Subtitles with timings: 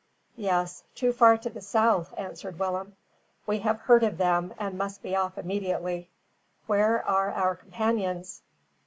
[0.37, 2.95] "Yes, too far to the south," answered Willem.
[3.45, 6.09] "We have heard of them, and must be off immediately.
[6.65, 8.41] Where are our companions?"